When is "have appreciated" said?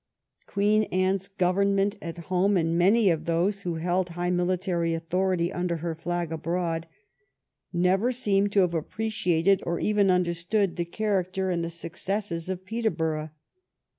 8.61-9.61